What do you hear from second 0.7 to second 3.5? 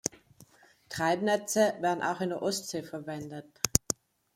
Treibnetze werden auch in der Ostsee verwendet.